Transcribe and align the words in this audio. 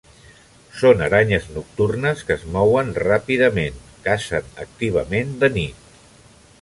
Són 0.77 1.03
aranyes 1.07 1.43
nocturnes 1.57 2.25
que 2.29 2.37
es 2.37 2.47
mouen 2.55 2.89
ràpidament; 3.03 3.77
cacen 4.09 4.49
activament 4.67 5.37
de 5.45 5.53
nit. 5.61 5.97